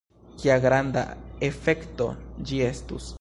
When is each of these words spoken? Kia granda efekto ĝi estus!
Kia 0.43 0.55
granda 0.63 1.03
efekto 1.51 2.09
ĝi 2.49 2.65
estus! 2.73 3.09